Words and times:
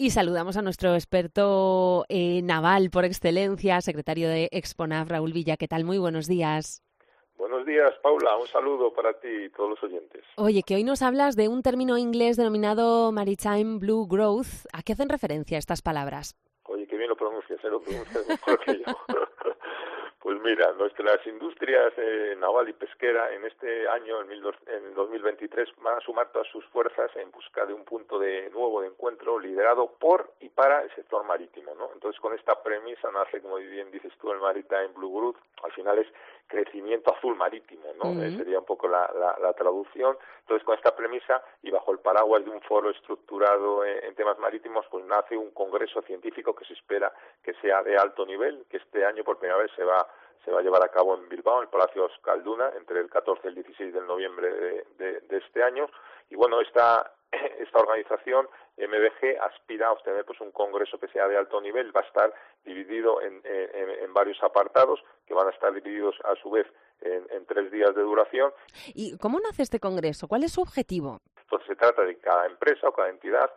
Y 0.00 0.10
saludamos 0.10 0.56
a 0.56 0.62
nuestro 0.62 0.94
experto 0.94 2.04
eh, 2.08 2.40
naval 2.44 2.88
por 2.88 3.04
excelencia, 3.04 3.80
secretario 3.80 4.28
de 4.28 4.48
Exponav, 4.52 5.08
Raúl 5.08 5.32
Villa. 5.32 5.56
¿Qué 5.56 5.66
tal? 5.66 5.82
Muy 5.84 5.98
buenos 5.98 6.28
días. 6.28 6.84
Buenos 7.36 7.66
días, 7.66 7.92
Paula. 8.00 8.36
Un 8.36 8.46
saludo 8.46 8.92
para 8.92 9.12
ti 9.14 9.26
y 9.26 9.50
todos 9.50 9.70
los 9.70 9.82
oyentes. 9.82 10.22
Oye, 10.36 10.62
que 10.64 10.76
hoy 10.76 10.84
nos 10.84 11.02
hablas 11.02 11.34
de 11.34 11.48
un 11.48 11.64
término 11.64 11.98
inglés 11.98 12.36
denominado 12.36 13.10
Maritime 13.10 13.80
Blue 13.80 14.06
Growth. 14.06 14.68
¿A 14.72 14.84
qué 14.84 14.92
hacen 14.92 15.08
referencia 15.08 15.58
estas 15.58 15.82
palabras? 15.82 16.36
Oye, 16.66 16.86
que 16.86 16.96
bien 16.96 17.08
lo 17.08 17.16
pronuncias, 17.16 17.58
¿eh? 17.64 17.68
lo 17.68 17.80
pronuncias 17.80 18.28
mejor 18.28 18.60
que 18.60 18.78
yo. 18.78 18.84
Mira, 20.48 20.72
nuestras 20.72 21.26
industrias 21.26 21.92
eh, 21.98 22.34
naval 22.38 22.70
y 22.70 22.72
pesquera 22.72 23.34
en 23.34 23.44
este 23.44 23.86
año, 23.86 24.22
en, 24.22 24.32
en 24.32 24.94
2023, 24.94 25.68
van 25.82 25.98
a 25.98 26.00
sumar 26.00 26.32
todas 26.32 26.48
sus 26.48 26.64
fuerzas 26.68 27.14
en 27.16 27.30
busca 27.30 27.66
de 27.66 27.74
un 27.74 27.84
punto 27.84 28.18
de 28.18 28.48
nuevo 28.48 28.80
de 28.80 28.88
encuentro 28.88 29.38
liderado 29.38 29.92
por 29.98 30.32
y 30.40 30.48
para 30.48 30.80
el 30.84 30.94
sector 30.94 31.22
marítimo, 31.24 31.74
¿no? 31.74 31.90
Entonces, 31.92 32.18
con 32.18 32.32
esta 32.32 32.62
premisa 32.62 33.10
nace, 33.12 33.42
como 33.42 33.56
bien 33.56 33.90
dices 33.90 34.10
tú, 34.18 34.32
el 34.32 34.40
Maritime 34.40 34.88
Blue 34.96 35.14
Growth. 35.18 35.36
Al 35.62 35.72
final 35.72 35.98
es 35.98 36.06
crecimiento 36.48 37.14
azul 37.14 37.36
marítimo, 37.36 37.92
¿no? 38.02 38.20
Eh, 38.22 38.34
sería 38.36 38.58
un 38.58 38.64
poco 38.64 38.88
la, 38.88 39.08
la, 39.40 39.52
traducción. 39.52 40.16
Entonces, 40.40 40.64
con 40.64 40.76
esta 40.76 40.96
premisa 40.96 41.42
y 41.62 41.70
bajo 41.70 41.92
el 41.92 41.98
paraguas 41.98 42.44
de 42.44 42.50
un 42.50 42.60
foro 42.62 42.90
estructurado 42.90 43.84
en, 43.84 44.14
temas 44.14 44.38
marítimos, 44.38 44.86
pues 44.90 45.04
nace 45.04 45.36
un 45.36 45.50
congreso 45.50 46.00
científico 46.02 46.54
que 46.54 46.64
se 46.64 46.72
espera 46.72 47.12
que 47.42 47.52
sea 47.60 47.82
de 47.82 47.96
alto 47.96 48.24
nivel, 48.24 48.64
que 48.70 48.78
este 48.78 49.04
año 49.04 49.22
por 49.24 49.38
primera 49.38 49.60
vez 49.60 49.70
se 49.76 49.84
va 49.84 50.08
se 50.44 50.50
va 50.50 50.60
a 50.60 50.62
llevar 50.62 50.82
a 50.82 50.88
cabo 50.88 51.14
en 51.16 51.28
Bilbao, 51.28 51.58
en 51.58 51.64
el 51.64 51.68
Palacio 51.68 52.04
Oscalduna, 52.04 52.70
entre 52.76 53.00
el 53.00 53.10
14 53.10 53.42
y 53.44 53.48
el 53.48 53.54
16 53.56 53.94
de 53.94 54.00
noviembre 54.02 54.50
de, 54.98 55.20
de 55.20 55.36
este 55.36 55.62
año. 55.62 55.88
Y 56.30 56.36
bueno, 56.36 56.60
esta, 56.60 57.12
esta 57.58 57.78
organización 57.78 58.48
MBG 58.78 59.40
aspira 59.40 59.88
a 59.88 59.92
obtener 59.92 60.24
pues 60.24 60.40
un 60.40 60.52
congreso 60.52 60.98
que 60.98 61.08
sea 61.08 61.28
de 61.28 61.36
alto 61.36 61.60
nivel, 61.60 61.94
va 61.94 62.00
a 62.00 62.04
estar 62.04 62.32
dividido 62.64 63.20
en, 63.22 63.42
varios 64.14 64.42
apartados 64.42 65.00
que 65.26 65.34
van 65.34 65.46
a 65.46 65.50
estar 65.50 65.72
divididos 65.72 66.16
a 66.24 66.34
su 66.36 66.50
vez 66.50 66.66
en, 67.00 67.46
tres 67.46 67.70
días 67.70 67.94
de 67.94 68.02
duración. 68.02 68.52
¿Y 68.94 69.16
cómo 69.18 69.38
nace 69.38 69.62
este 69.62 69.78
congreso? 69.78 70.26
¿Cuál 70.26 70.42
es 70.42 70.52
su 70.52 70.60
objetivo? 70.60 71.20
Entonces 71.42 71.68
se 71.68 71.76
trata 71.76 72.02
de 72.02 72.16
que 72.16 72.20
cada 72.20 72.46
empresa 72.46 72.88
o 72.88 72.92
cada 72.92 73.10
entidad 73.10 73.50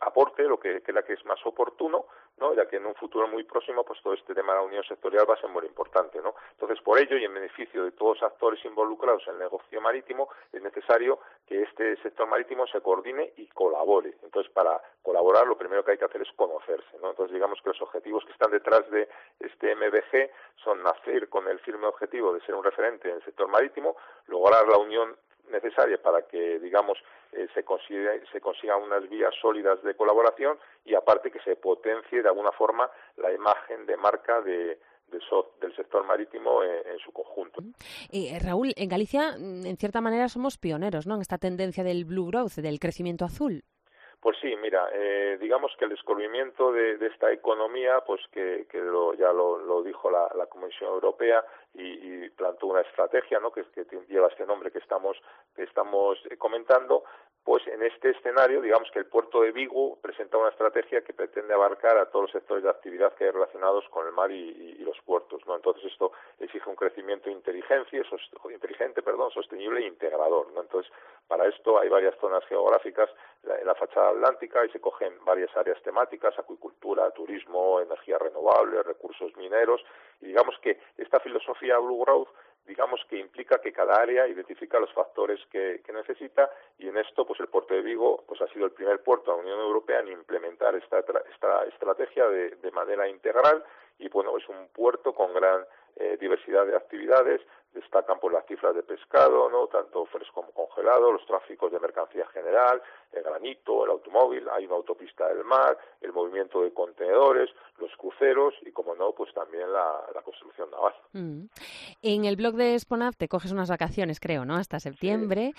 aporte 0.00 0.44
lo 0.44 0.60
que 0.60 0.80
la 0.86 1.02
que 1.02 1.14
es 1.14 1.24
más 1.24 1.44
oportuno, 1.44 2.06
¿no? 2.40 2.54
ya 2.54 2.66
que 2.66 2.76
en 2.76 2.86
un 2.86 2.94
futuro 2.94 3.28
muy 3.28 3.44
próximo 3.44 3.84
pues 3.84 4.00
todo 4.02 4.14
este 4.14 4.34
tema 4.34 4.52
de 4.52 4.60
la 4.60 4.64
unión 4.64 4.82
sectorial 4.84 5.28
va 5.28 5.34
a 5.34 5.40
ser 5.40 5.50
muy 5.50 5.64
importante. 5.66 6.20
¿no? 6.22 6.34
Entonces, 6.52 6.80
por 6.82 6.98
ello 6.98 7.16
y 7.16 7.24
en 7.24 7.34
beneficio 7.34 7.84
de 7.84 7.92
todos 7.92 8.20
los 8.20 8.30
actores 8.30 8.64
involucrados 8.64 9.22
en 9.28 9.34
el 9.34 9.40
negocio 9.40 9.80
marítimo, 9.80 10.28
es 10.52 10.62
necesario 10.62 11.18
que 11.46 11.62
este 11.62 11.96
sector 12.02 12.26
marítimo 12.26 12.66
se 12.66 12.80
coordine 12.80 13.32
y 13.36 13.46
colabore. 13.48 14.14
Entonces, 14.22 14.50
para 14.52 14.80
colaborar, 15.02 15.46
lo 15.46 15.58
primero 15.58 15.84
que 15.84 15.92
hay 15.92 15.98
que 15.98 16.04
hacer 16.04 16.22
es 16.22 16.32
conocerse. 16.32 16.98
¿no? 17.00 17.10
Entonces, 17.10 17.34
digamos 17.34 17.60
que 17.62 17.70
los 17.70 17.82
objetivos 17.82 18.24
que 18.24 18.32
están 18.32 18.50
detrás 18.50 18.88
de 18.90 19.08
este 19.38 19.74
MBG 19.74 20.30
son 20.64 20.82
nacer 20.82 21.28
con 21.28 21.46
el 21.48 21.58
firme 21.60 21.86
objetivo 21.86 22.32
de 22.32 22.40
ser 22.42 22.54
un 22.54 22.64
referente 22.64 23.08
en 23.08 23.16
el 23.16 23.24
sector 23.24 23.48
marítimo, 23.48 23.96
lograr 24.26 24.66
la 24.66 24.78
unión 24.78 25.16
necesaria 25.50 26.00
para 26.00 26.22
que, 26.22 26.58
digamos, 26.60 26.98
eh, 27.32 27.46
se, 27.54 27.64
consiga, 27.64 28.12
se 28.32 28.40
consigan 28.40 28.82
unas 28.82 29.08
vías 29.08 29.34
sólidas 29.40 29.82
de 29.82 29.94
colaboración 29.94 30.58
y 30.84 30.94
aparte 30.94 31.30
que 31.30 31.40
se 31.40 31.56
potencie 31.56 32.22
de 32.22 32.28
alguna 32.28 32.52
forma 32.52 32.90
la 33.16 33.32
imagen 33.32 33.86
de 33.86 33.96
marca 33.96 34.40
de, 34.40 34.78
del 35.60 35.76
sector 35.76 36.04
marítimo 36.04 36.62
en, 36.62 36.98
su 36.98 37.12
conjunto. 37.12 37.62
Eh, 38.12 38.38
Raúl, 38.44 38.72
en 38.76 38.88
Galicia, 38.88 39.36
mm, 39.38 39.66
en 39.66 39.76
cierta 39.76 40.00
manera, 40.00 40.28
somos 40.28 40.58
pioneros 40.58 41.06
¿no? 41.06 41.14
en 41.14 41.20
esta 41.20 41.38
tendencia 41.38 41.84
del 41.84 42.04
blue 42.04 42.26
growth, 42.26 42.54
del 42.56 42.78
crecimiento 42.78 43.24
azul. 43.24 43.64
Pues 44.20 44.36
sí, 44.40 44.56
mira, 44.56 44.88
eh, 44.92 45.38
digamos 45.40 45.72
que 45.78 45.84
el 45.84 45.90
descubrimiento 45.90 46.72
de, 46.72 46.94
esta 47.06 47.32
economía, 47.32 48.00
pues 48.00 48.20
que, 48.32 48.66
ya 49.18 49.32
lo, 49.32 49.82
dijo 49.82 50.10
la, 50.10 50.46
Comisión 50.46 50.90
Europea 50.90 51.44
y, 51.74 52.28
plantó 52.30 52.66
una 52.68 52.80
estrategia, 52.80 53.38
¿no? 53.40 53.50
Que, 53.52 53.64
lleva 54.08 54.28
este 54.28 54.46
nombre 54.46 54.70
que 54.70 54.78
estamos 54.78 55.16
que 55.54 55.64
estamos 55.64 56.18
eh, 56.30 56.36
comentando, 56.36 57.04
pues 57.44 57.66
en 57.66 57.82
este 57.82 58.10
escenario, 58.10 58.60
digamos 58.60 58.90
que 58.90 58.98
el 58.98 59.06
puerto 59.06 59.40
de 59.42 59.52
Vigo 59.52 59.98
presenta 60.00 60.36
una 60.36 60.50
estrategia 60.50 61.02
que 61.02 61.14
pretende 61.14 61.54
abarcar 61.54 61.96
a 61.98 62.06
todos 62.06 62.24
los 62.24 62.32
sectores 62.32 62.62
de 62.64 62.70
actividad 62.70 63.14
que 63.14 63.24
hay 63.24 63.30
relacionados 63.30 63.84
con 63.88 64.06
el 64.06 64.12
mar 64.12 64.30
y, 64.30 64.78
los 64.80 65.00
puertos, 65.02 65.40
¿no? 65.46 65.56
Entonces 65.56 65.84
esto 65.84 66.12
exige 66.38 66.68
un 66.68 66.74
crecimiento 66.74 67.30
inteligente, 67.30 68.02
inteligente, 68.50 69.02
perdón, 69.02 69.30
sostenible 69.30 69.80
e 69.80 69.86
integrador, 69.86 70.50
¿no? 70.52 70.62
Entonces 70.62 70.90
para 71.28 71.46
esto 71.46 71.78
hay 71.78 71.88
varias 71.88 72.16
zonas 72.18 72.44
geográficas 72.46 73.08
en 73.44 73.66
la 73.66 73.74
fachada 73.74 74.12
y 74.40 74.70
se 74.70 74.80
cogen 74.80 75.12
varias 75.24 75.54
áreas 75.56 75.82
temáticas, 75.82 76.38
acuicultura, 76.38 77.10
turismo, 77.10 77.80
energía 77.80 78.18
renovable, 78.18 78.82
recursos 78.82 79.34
mineros 79.36 79.80
y 80.20 80.26
digamos 80.26 80.56
que 80.60 80.78
esta 80.96 81.20
filosofía 81.20 81.78
Blue 81.78 82.02
Growth 82.04 82.28
digamos 82.66 83.00
que 83.08 83.18
implica 83.18 83.60
que 83.60 83.72
cada 83.72 84.00
área 84.00 84.28
identifica 84.28 84.78
los 84.78 84.92
factores 84.92 85.40
que, 85.50 85.80
necesita 85.92 86.48
y 86.78 86.88
en 86.88 86.96
esto 86.96 87.26
pues 87.26 87.40
el 87.40 87.48
puerto 87.48 87.74
de 87.74 87.82
Vigo 87.82 88.24
pues 88.26 88.40
ha 88.40 88.46
sido 88.48 88.64
el 88.64 88.72
primer 88.72 89.02
puerto 89.02 89.30
de 89.30 89.36
la 89.36 89.42
Unión 89.42 89.60
Europea 89.60 90.00
en 90.00 90.08
implementar 90.08 90.74
esta, 90.76 91.00
esta 91.00 91.64
estrategia 91.64 92.28
de, 92.28 92.50
de 92.56 92.70
manera 92.70 93.08
integral 93.08 93.64
y 93.98 94.08
bueno 94.08 94.36
es 94.38 94.48
un 94.48 94.68
puerto 94.68 95.12
con 95.12 95.34
gran 95.34 95.66
eh, 95.96 96.16
diversidad 96.20 96.66
de 96.66 96.76
actividades, 96.76 97.40
destacan 97.72 98.18
por 98.18 98.32
las 98.32 98.44
cifras 98.46 98.74
de 98.74 98.82
pescado, 98.82 99.48
¿no? 99.48 99.68
tanto 99.68 100.04
fresco 100.06 100.42
como 100.42 100.52
congelado, 100.52 101.12
los 101.12 101.24
tráficos 101.26 101.70
de 101.70 101.78
mercancía 101.78 102.26
general, 102.28 102.82
el 103.12 103.22
granito, 103.22 103.84
el 103.84 103.90
automóvil, 103.90 104.48
hay 104.48 104.66
una 104.66 104.76
autopista 104.76 105.28
del 105.28 105.44
mar, 105.44 105.78
el 106.00 106.12
movimiento 106.12 106.62
de 106.62 106.72
contenedores, 106.72 107.50
los 107.78 107.90
cruceros 107.96 108.54
y, 108.62 108.72
como 108.72 108.94
no, 108.94 109.12
pues 109.12 109.32
también 109.32 109.72
la, 109.72 110.02
construcción 110.24 110.70
naval. 110.70 110.94
Mm. 111.12 111.46
En 112.02 112.24
el 112.24 112.36
blog 112.36 112.54
de 112.54 112.78
Sponav 112.78 113.16
te 113.16 113.28
coges 113.28 113.52
unas 113.52 113.70
vacaciones, 113.70 114.20
creo, 114.20 114.44
¿no? 114.44 114.56
Hasta 114.56 114.80
septiembre, 114.80 115.52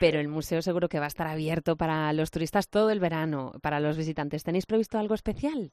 pero 0.00 0.18
el 0.18 0.28
museo 0.28 0.60
seguro 0.60 0.88
que 0.88 0.98
va 0.98 1.04
a 1.04 1.08
estar 1.08 1.26
abierto 1.26 1.76
para 1.76 2.12
los 2.12 2.30
turistas 2.30 2.68
todo 2.68 2.90
el 2.90 3.00
verano, 3.00 3.52
para 3.62 3.80
los 3.80 3.96
visitantes. 3.96 4.42
¿Tenéis 4.42 4.66
previsto 4.66 4.98
algo 4.98 5.14
especial? 5.14 5.70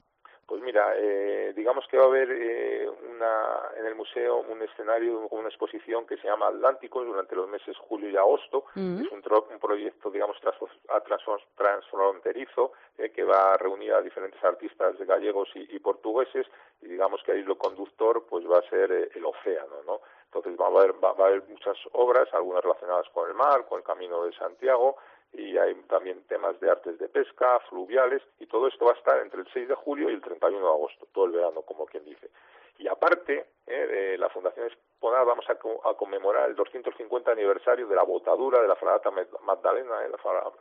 Pues 0.55 0.63
mira, 0.63 0.93
eh, 0.95 1.51
digamos 1.53 1.85
que 1.91 1.97
va 1.97 2.05
a 2.05 2.07
haber 2.07 2.31
eh, 2.31 2.87
una, 2.87 3.71
en 3.77 3.87
el 3.87 3.93
museo 3.93 4.37
un 4.37 4.61
escenario, 4.61 5.27
una 5.31 5.49
exposición 5.49 6.07
que 6.07 6.15
se 6.15 6.29
llama 6.29 6.47
Atlánticos 6.47 7.05
durante 7.05 7.35
los 7.35 7.49
meses 7.49 7.75
julio 7.77 8.09
y 8.09 8.15
agosto. 8.15 8.63
Mm. 8.73 9.01
Es 9.01 9.11
un, 9.11 9.21
un, 9.51 9.59
proyecto, 9.59 10.09
digamos, 10.09 10.37
transfronterizo 11.57 12.71
eh, 12.97 13.09
que 13.09 13.25
va 13.25 13.51
a 13.51 13.57
reunir 13.57 13.91
a 13.91 14.01
diferentes 14.01 14.41
artistas 14.45 14.97
gallegos 14.99 15.49
y, 15.55 15.77
portugueses 15.79 16.47
y 16.81 16.87
digamos 16.87 17.21
que 17.23 17.33
ahí 17.33 17.43
lo 17.43 17.57
conductor 17.57 18.25
pues 18.29 18.49
va 18.49 18.59
a 18.59 18.69
ser 18.69 19.11
el 19.13 19.25
océano, 19.25 19.83
¿no? 19.85 19.99
Entonces 20.27 20.57
va 20.57 20.67
a 20.67 20.69
haber, 20.69 21.03
va 21.03 21.09
a 21.09 21.27
haber 21.27 21.43
muchas 21.49 21.75
obras, 21.91 22.33
algunas 22.33 22.63
relacionadas 22.63 23.09
con 23.09 23.27
el 23.27 23.35
mar, 23.35 23.65
con 23.67 23.79
el 23.79 23.83
Camino 23.83 24.23
de 24.23 24.31
Santiago, 24.37 24.95
y 25.37 25.57
hay 25.57 25.73
también 25.87 26.23
temas 26.27 26.59
de 26.59 26.69
artes 26.69 26.97
de 26.99 27.09
pesca, 27.09 27.59
fluviales, 27.69 28.21
y 28.39 28.45
todo 28.47 28.67
esto 28.67 28.85
va 28.85 28.91
a 28.91 28.95
estar 28.95 29.19
entre 29.19 29.41
el 29.41 29.47
6 29.51 29.67
de 29.67 29.75
julio 29.75 30.09
y 30.09 30.13
el 30.13 30.21
31 30.21 30.59
de 30.59 30.73
agosto, 30.73 31.07
todo 31.13 31.25
el 31.25 31.31
verano, 31.31 31.61
como 31.61 31.85
quien 31.85 32.05
dice. 32.05 32.29
Y 32.77 32.87
aparte, 32.87 33.45
eh, 33.67 33.87
de 33.87 34.17
la 34.17 34.29
Fundación 34.29 34.67
Exponar 34.67 35.25
vamos 35.25 35.45
a, 35.49 35.55
conmemorar 35.95 36.49
el 36.49 36.55
250 36.55 37.31
aniversario 37.31 37.87
de 37.87 37.95
la 37.95 38.03
botadura 38.03 38.61
de 38.61 38.67
la 38.67 38.75
fragata 38.75 39.11
Magdalena, 39.41 40.03
eh, 40.03 40.09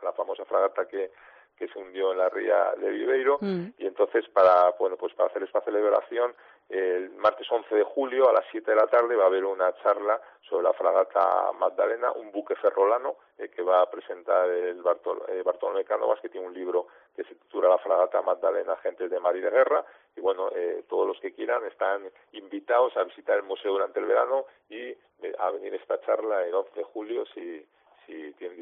la, 0.01 0.13
famosa 0.13 0.45
fragata 0.45 0.87
que, 0.87 1.11
que 1.57 1.67
se 1.67 1.79
hundió 1.79 2.11
en 2.11 2.17
la 2.17 2.29
ría 2.29 2.73
de 2.77 2.89
Viveiro, 2.89 3.37
mm. 3.41 3.65
y 3.77 3.85
entonces 3.85 4.27
para, 4.29 4.71
bueno, 4.79 4.97
pues 4.97 5.13
para 5.13 5.29
hacer 5.29 5.43
esta 5.43 5.61
celebración 5.61 6.33
el 6.69 7.11
martes 7.11 7.47
11 7.49 7.75
de 7.75 7.83
julio 7.83 8.27
a 8.27 8.33
las 8.33 8.45
7 8.49 8.71
de 8.71 8.75
la 8.75 8.87
tarde 8.87 9.15
va 9.15 9.25
a 9.25 9.27
haber 9.27 9.45
una 9.45 9.71
charla 9.83 10.19
sobre 10.49 10.63
la 10.63 10.73
fragata 10.73 11.51
Magdalena, 11.59 12.11
un 12.11 12.31
buque 12.31 12.55
ferrolano 12.55 13.17
eh, 13.37 13.49
que 13.49 13.61
va 13.61 13.81
a 13.81 13.89
presentar 13.89 14.49
el 14.49 14.79
eh, 14.79 15.43
Bartolomé 15.43 15.83
Cánovas, 15.85 16.19
que 16.21 16.29
tiene 16.29 16.47
un 16.47 16.53
libro 16.53 16.87
que 17.15 17.23
se 17.23 17.35
titula 17.35 17.69
La 17.69 17.77
fragata 17.77 18.21
Magdalena, 18.23 18.73
Agentes 18.73 19.11
de 19.11 19.19
Mar 19.19 19.35
y 19.35 19.41
de 19.41 19.51
Guerra. 19.51 19.85
Y 20.15 20.21
bueno, 20.21 20.49
eh, 20.55 20.83
todos 20.89 21.07
los 21.07 21.19
que 21.19 21.33
quieran 21.33 21.63
están 21.65 22.01
invitados 22.31 22.97
a 22.97 23.03
visitar 23.03 23.37
el 23.37 23.43
museo 23.43 23.73
durante 23.73 23.99
el 23.99 24.05
verano 24.05 24.45
y 24.69 24.95
a 25.39 25.51
venir 25.51 25.73
a 25.73 25.77
esta 25.77 26.01
charla 26.01 26.45
el 26.45 26.53
11 26.53 26.71
de 26.75 26.83
julio 26.83 27.25
si, 27.27 27.65
si 28.05 28.33
tienen. 28.33 28.59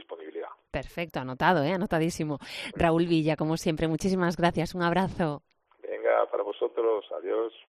Perfecto, 0.74 1.20
anotado, 1.20 1.64
¿eh? 1.64 1.72
anotadísimo. 1.72 2.40
Raúl 2.76 3.06
Villa, 3.06 3.36
como 3.36 3.58
siempre, 3.58 3.88
muchísimas 3.88 4.36
gracias. 4.36 4.74
Un 4.74 4.82
abrazo. 4.82 5.44
Venga, 5.84 6.26
para 6.32 6.42
vosotros. 6.42 7.06
Adiós. 7.20 7.54